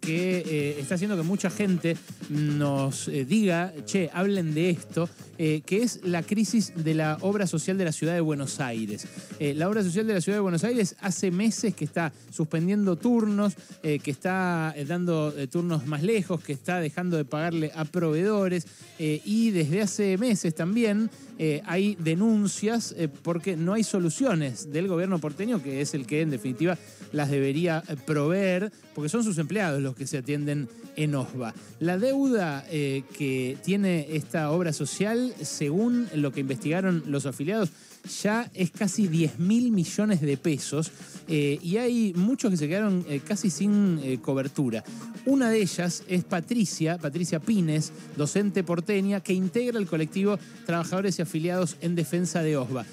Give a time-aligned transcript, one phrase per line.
[0.00, 1.96] que eh, está haciendo que mucha gente
[2.30, 7.46] nos eh, diga, che, hablen de esto, eh, que es la crisis de la obra
[7.46, 9.06] social de la ciudad de Buenos Aires.
[9.38, 13.54] la obra social de la ciudad de Buenos Aires hace meses que está suspendiendo turnos,
[13.82, 18.66] que está dando turnos más lejos, que está dejando de pagarle a proveedores
[18.98, 21.10] y desde hace meses también
[21.64, 26.78] hay denuncias porque no hay soluciones del gobierno porteño, que es el que en definitiva
[27.12, 31.54] las debería proveer, porque son sus empleados los que se atienden en OSBA.
[31.80, 37.70] La deuda eh, que tiene esta obra social, según lo que investigaron los afiliados,
[38.22, 40.92] ya es casi 10 mil millones de pesos
[41.26, 44.84] eh, y hay muchos que se quedaron eh, casi sin cobertura.
[45.24, 51.22] Una de ellas es Patricia, Patricia Pines, docente porteña, que integra el colectivo Trabajadores y
[51.24, 52.86] Afiliados en Defensa de OSBA.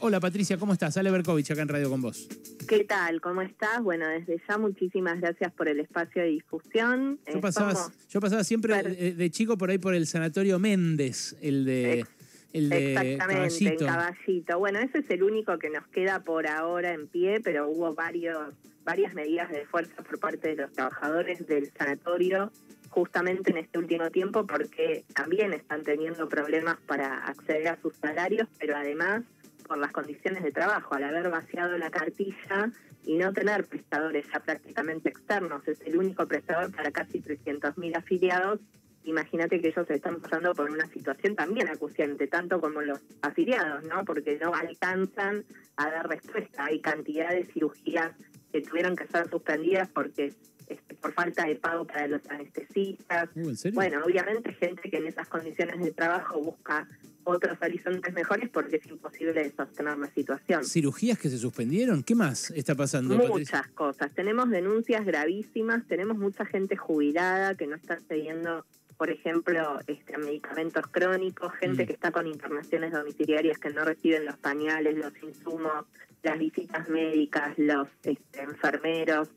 [0.00, 0.96] hola Patricia, ¿cómo estás?
[0.96, 2.28] Ale Berkovich acá en Radio con vos.
[2.68, 3.20] ¿Qué tal?
[3.20, 3.82] ¿Cómo estás?
[3.82, 7.18] Bueno, desde ya muchísimas gracias por el espacio de difusión.
[7.32, 7.74] Yo pasaba,
[8.10, 12.04] yo pasaba siempre de, chico por ahí por el Sanatorio Méndez, el de...
[12.52, 14.58] El de Exactamente, en Caballito.
[14.58, 18.54] Bueno, ese es el único que nos queda por ahora en pie, pero hubo varios,
[18.84, 22.50] varias medidas de fuerza por parte de los trabajadores del sanatorio
[22.88, 28.48] justamente en este último tiempo porque también están teniendo problemas para acceder a sus salarios,
[28.58, 29.24] pero además
[29.66, 32.72] por las condiciones de trabajo, al haber vaciado la cartilla
[33.04, 38.60] y no tener prestadores ya prácticamente externos, es el único prestador para casi 300.000 afiliados.
[39.08, 44.04] Imagínate que ellos están pasando por una situación también acuciante, tanto como los afiliados, ¿no?
[44.04, 45.44] Porque no alcanzan
[45.76, 46.66] a dar respuesta.
[46.66, 48.12] Hay cantidad de cirugías
[48.52, 50.34] que tuvieron que ser suspendidas porque
[50.68, 53.30] este, por falta de pago para los anestesistas.
[53.34, 56.86] Uh, bueno, obviamente gente que en esas condiciones de trabajo busca
[57.24, 60.64] otros horizontes mejores porque es imposible sostener la situación.
[60.64, 62.02] ¿Cirugías que se suspendieron?
[62.02, 63.16] ¿Qué más está pasando?
[63.16, 64.12] Muchas cosas.
[64.14, 68.64] Tenemos denuncias gravísimas, tenemos mucha gente jubilada que no está cediendo,
[68.98, 71.86] por ejemplo, este, medicamentos crónicos, gente mm.
[71.86, 75.86] que está con internaciones domiciliarias que no reciben los pañales, los insumos,
[76.22, 79.30] las visitas médicas, los este, enfermeros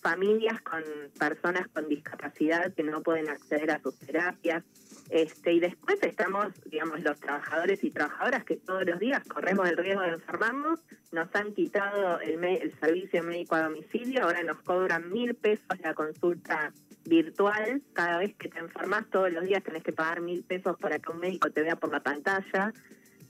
[0.00, 0.82] familias con
[1.18, 4.64] personas con discapacidad que no pueden acceder a sus terapias.
[5.10, 9.76] Este, y después estamos, digamos, los trabajadores y trabajadoras que todos los días corremos el
[9.76, 10.78] riesgo de enfermarnos,
[11.10, 15.94] nos han quitado el, el servicio médico a domicilio, ahora nos cobran mil pesos la
[15.94, 16.72] consulta
[17.04, 21.00] virtual, cada vez que te enfermas todos los días tenés que pagar mil pesos para
[21.00, 22.72] que un médico te vea por la pantalla.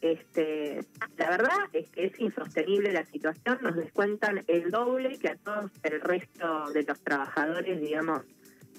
[0.03, 0.85] Este,
[1.17, 5.71] la verdad es que es insostenible la situación, nos descuentan el doble que a todos
[5.83, 8.23] el resto de los trabajadores, digamos,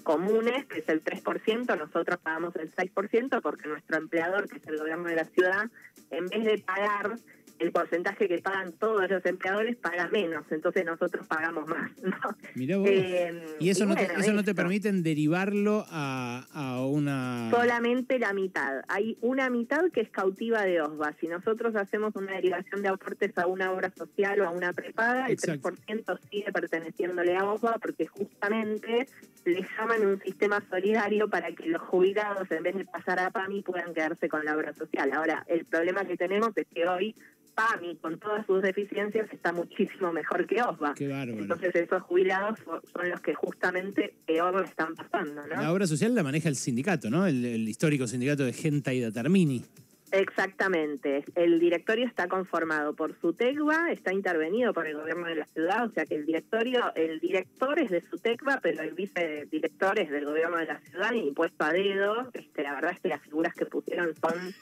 [0.02, 4.78] comunes, que es el 3%, nosotros pagamos el 6% porque nuestro empleador, que es el
[4.78, 5.70] gobierno de la ciudad,
[6.10, 7.16] en vez de pagar
[7.58, 11.90] el porcentaje que pagan todos los empleadores paga menos, entonces nosotros pagamos más.
[12.02, 12.84] ¿no?
[12.86, 17.50] Eh, y eso, no, te, eso no te permiten derivarlo a, a, una...
[17.50, 18.82] Solamente la mitad.
[18.88, 21.14] Hay una mitad que es cautiva de OSBA.
[21.20, 25.26] Si nosotros hacemos una derivación de aportes a una obra social o a una prepaga,
[25.26, 29.06] el 3% sigue perteneciéndole a OSBA porque justamente
[29.44, 33.62] le llaman un sistema solidario para que los jubilados, en vez de pasar a PAMI,
[33.62, 35.12] puedan quedarse con la obra social.
[35.12, 37.14] Ahora, el problema que tenemos es que hoy
[37.54, 40.94] PAMI, con todas sus deficiencias, está muchísimo mejor que OSBA.
[40.98, 42.58] Entonces esos jubilados
[42.92, 45.46] son los que justamente peor lo están pasando.
[45.46, 45.62] ¿no?
[45.62, 47.26] La obra social la maneja el sindicato, ¿no?
[47.26, 49.64] El, histórico sindicato de Genta y Datarmini.
[50.12, 51.24] Exactamente.
[51.34, 55.90] El directorio está conformado por SUTECBA, está intervenido por el gobierno de la ciudad, o
[55.90, 60.58] sea que el directorio, el director es de SUTECBA, pero el vicedirector es del gobierno
[60.58, 62.30] de la ciudad y puesto a dedo.
[62.34, 64.54] Este, la verdad es que las figuras que pusieron son,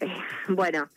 [0.00, 0.14] eh,
[0.48, 0.90] bueno,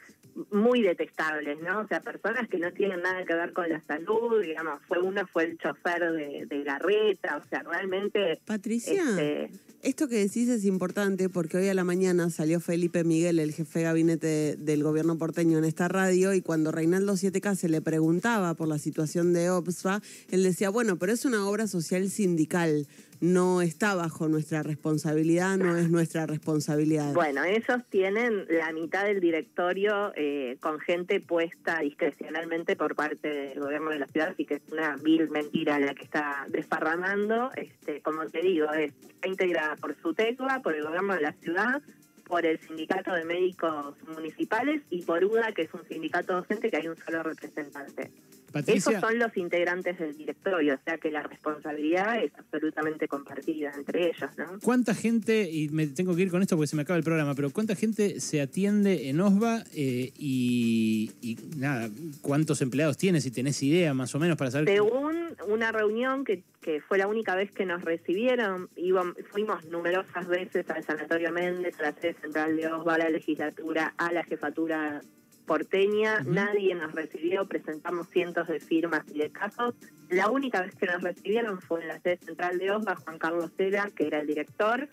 [0.52, 1.82] muy detestables, ¿no?
[1.82, 5.28] O sea, personas que no tienen nada que ver con la salud, digamos, fue uno
[5.28, 8.40] fue el chofer de, de Garreta, o sea, realmente...
[8.46, 9.52] Patricia, este,
[9.82, 13.80] esto que decís es importante porque hoy a la mañana salió Felipe Miguel, el jefe
[13.80, 18.54] de gabinete del gobierno porteño en esta radio, y cuando Reinaldo 7K se le preguntaba
[18.56, 20.02] por la situación de OPSFA,
[20.32, 22.88] él decía, bueno, pero es una obra social sindical
[23.22, 27.14] no está bajo nuestra responsabilidad, no es nuestra responsabilidad.
[27.14, 33.60] Bueno, ellos tienen la mitad del directorio eh, con gente puesta discrecionalmente por parte del
[33.60, 37.52] gobierno de la ciudad, así que es una vil mentira la que está desparramando.
[37.56, 41.82] Este, como te digo, es, está integrada por SUTECBA, por el gobierno de la ciudad,
[42.26, 46.78] por el sindicato de médicos municipales y por UDA, que es un sindicato docente que
[46.78, 48.12] hay un solo representante.
[48.52, 53.72] Patricia, Esos son los integrantes del directorio, o sea que la responsabilidad es absolutamente compartida
[53.76, 54.60] entre ellos, ¿no?
[54.62, 57.36] ¿cuánta gente, y me tengo que ir con esto porque se me acaba el programa,
[57.36, 61.90] pero cuánta gente se atiende en OSBA eh, y, y nada,
[62.22, 64.70] cuántos empleados tiene, si tenés idea más o menos para saber...
[64.70, 70.28] Según una reunión que, que fue la única vez que nos recibieron, íbamos, fuimos numerosas
[70.28, 74.24] veces al Sanatorio Méndez, a la sede central de OSBA, a la legislatura, a la
[74.24, 75.02] jefatura
[75.50, 79.74] porteña, nadie nos recibió, presentamos cientos de firmas y de casos.
[80.08, 83.52] La única vez que nos recibieron fue en la sede central de OSBA, Juan Carlos
[83.58, 84.88] Cera, que era el director,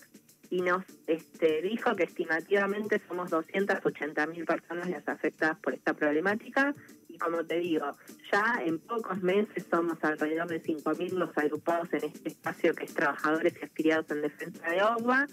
[0.49, 6.75] y nos este, dijo que estimativamente somos 280 mil personas las afectadas por esta problemática.
[7.07, 7.95] Y como te digo,
[8.33, 12.85] ya en pocos meses somos alrededor de 5 mil los agrupados en este espacio que
[12.85, 15.27] es Trabajadores y Afiliados en Defensa de OSBA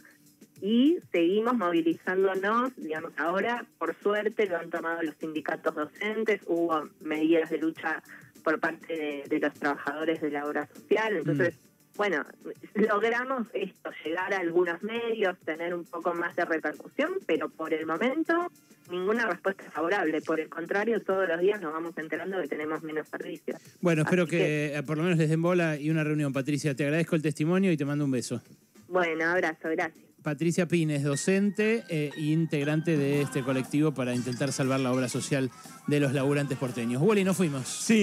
[0.64, 7.50] y seguimos movilizándonos, digamos, ahora por suerte lo han tomado los sindicatos docentes, hubo medidas
[7.50, 8.02] de lucha
[8.46, 11.60] por parte de, de los trabajadores de la obra social, entonces,
[11.98, 12.26] bueno,
[12.76, 17.86] logramos esto, llegar a algunos medios, tener un poco más de repercusión, pero por el
[17.86, 18.50] momento
[18.90, 23.10] ninguna respuesta favorable, por el contrario, todos los días nos vamos enterando que tenemos menos
[23.10, 23.60] servicios.
[23.82, 26.74] Bueno, espero que, eh, por lo menos les den bola y una reunión, Patricia.
[26.74, 28.42] Te agradezco el testimonio y te mando un beso.
[28.88, 30.13] Bueno, abrazo, gracias.
[30.24, 35.52] Patricia Pines, docente e integrante de este colectivo para intentar salvar la obra social
[35.88, 37.02] de los laburantes porteños.
[37.02, 37.68] Wally, nos fuimos.
[37.68, 38.02] Sí.